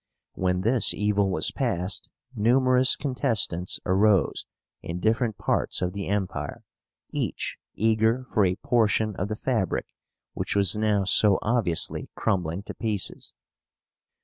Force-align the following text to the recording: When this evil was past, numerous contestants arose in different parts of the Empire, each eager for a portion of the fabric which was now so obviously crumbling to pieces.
When 0.33 0.61
this 0.61 0.95
evil 0.95 1.29
was 1.29 1.51
past, 1.51 2.09
numerous 2.35 2.95
contestants 2.95 3.79
arose 3.85 4.47
in 4.81 4.99
different 4.99 5.37
parts 5.37 5.79
of 5.79 5.93
the 5.93 6.07
Empire, 6.07 6.63
each 7.11 7.59
eager 7.75 8.25
for 8.33 8.43
a 8.43 8.55
portion 8.55 9.15
of 9.17 9.27
the 9.27 9.35
fabric 9.35 9.85
which 10.33 10.55
was 10.55 10.75
now 10.75 11.03
so 11.03 11.37
obviously 11.43 12.09
crumbling 12.15 12.63
to 12.63 12.73
pieces. 12.73 13.35